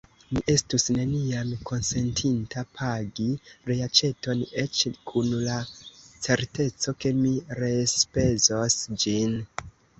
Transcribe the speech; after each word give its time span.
Mi 0.35 0.41
estus 0.51 0.85
neniam 0.93 1.51
konsentinta 1.71 2.63
pagi 2.79 3.27
reaĉeton, 3.73 4.41
eĉ 4.65 4.81
kun 5.13 5.31
la 5.51 5.61
certeco, 5.99 6.97
ke 7.05 7.15
mi 7.23 7.37
reenspezos 7.63 8.83
ĝin. 9.07 9.41